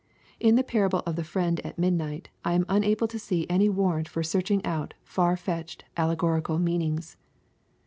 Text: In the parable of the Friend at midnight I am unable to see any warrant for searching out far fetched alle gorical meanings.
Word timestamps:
In 0.39 0.55
the 0.55 0.63
parable 0.63 1.03
of 1.05 1.15
the 1.15 1.23
Friend 1.23 1.59
at 1.63 1.77
midnight 1.77 2.29
I 2.43 2.53
am 2.53 2.65
unable 2.67 3.07
to 3.07 3.19
see 3.19 3.45
any 3.47 3.69
warrant 3.69 4.07
for 4.09 4.23
searching 4.23 4.65
out 4.65 4.95
far 5.03 5.37
fetched 5.37 5.85
alle 5.95 6.15
gorical 6.15 6.59
meanings. 6.59 7.17